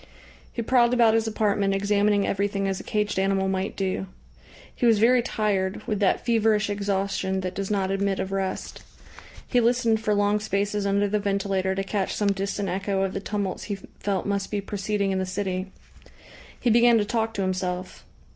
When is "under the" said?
10.87-11.19